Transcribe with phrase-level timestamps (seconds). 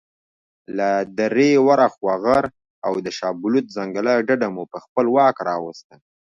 [0.77, 2.45] له درې ورهاخوا غر
[2.87, 5.95] او د شابلوط ځنګله ډډه مو په خپل واک راوسته.